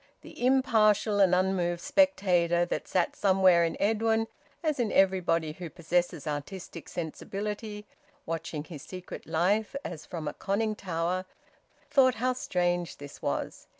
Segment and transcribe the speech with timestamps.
[0.23, 4.27] The impartial and unmoved spectator that sat somewhere in Edwin,
[4.63, 7.85] as in everybody who possesses artistic sensibility,
[8.25, 11.25] watching his secret life as from a conning tower,
[11.91, 13.67] thought how strange this was.